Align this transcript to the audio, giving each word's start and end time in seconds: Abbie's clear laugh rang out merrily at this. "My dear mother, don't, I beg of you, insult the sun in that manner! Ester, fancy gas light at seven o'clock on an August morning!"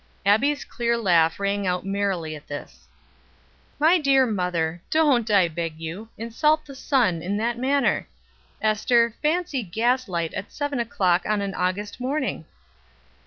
Abbie's 0.25 0.65
clear 0.65 0.97
laugh 0.97 1.39
rang 1.39 1.67
out 1.67 1.85
merrily 1.85 2.35
at 2.35 2.47
this. 2.47 2.87
"My 3.77 3.99
dear 3.99 4.25
mother, 4.25 4.81
don't, 4.89 5.29
I 5.29 5.47
beg 5.47 5.73
of 5.73 5.79
you, 5.79 6.09
insult 6.17 6.65
the 6.65 6.73
sun 6.73 7.21
in 7.21 7.37
that 7.37 7.59
manner! 7.59 8.07
Ester, 8.63 9.13
fancy 9.21 9.61
gas 9.61 10.07
light 10.07 10.33
at 10.33 10.51
seven 10.51 10.79
o'clock 10.79 11.27
on 11.27 11.39
an 11.39 11.53
August 11.53 11.99
morning!" 11.99 12.45